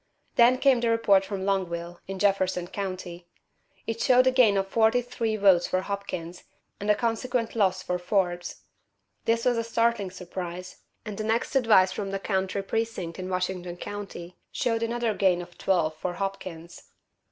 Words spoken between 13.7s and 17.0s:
County showed another gain of twelve for Hopkins.